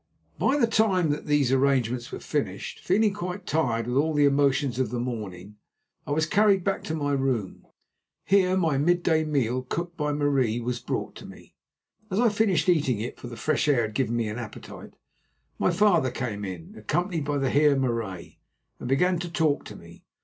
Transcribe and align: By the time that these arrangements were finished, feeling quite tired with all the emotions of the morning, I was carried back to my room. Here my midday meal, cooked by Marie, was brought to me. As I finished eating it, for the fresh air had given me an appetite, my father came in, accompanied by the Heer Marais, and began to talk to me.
By 0.39 0.57
the 0.57 0.65
time 0.65 1.11
that 1.11 1.27
these 1.27 1.51
arrangements 1.51 2.11
were 2.11 2.19
finished, 2.19 2.79
feeling 2.79 3.13
quite 3.13 3.45
tired 3.45 3.85
with 3.85 3.97
all 3.97 4.15
the 4.15 4.25
emotions 4.25 4.79
of 4.79 4.89
the 4.89 4.99
morning, 4.99 5.57
I 6.07 6.11
was 6.11 6.25
carried 6.25 6.63
back 6.63 6.83
to 6.85 6.95
my 6.95 7.11
room. 7.11 7.67
Here 8.25 8.57
my 8.57 8.79
midday 8.79 9.23
meal, 9.25 9.61
cooked 9.61 9.97
by 9.97 10.11
Marie, 10.11 10.59
was 10.59 10.79
brought 10.79 11.13
to 11.17 11.27
me. 11.27 11.53
As 12.09 12.19
I 12.19 12.29
finished 12.29 12.67
eating 12.67 12.99
it, 12.99 13.19
for 13.19 13.27
the 13.27 13.37
fresh 13.37 13.67
air 13.67 13.83
had 13.83 13.93
given 13.93 14.15
me 14.15 14.27
an 14.27 14.39
appetite, 14.39 14.95
my 15.59 15.69
father 15.69 16.09
came 16.09 16.43
in, 16.43 16.73
accompanied 16.75 17.25
by 17.25 17.37
the 17.37 17.51
Heer 17.51 17.75
Marais, 17.75 18.39
and 18.79 18.89
began 18.89 19.19
to 19.19 19.29
talk 19.29 19.65
to 19.65 19.75
me. 19.75 20.03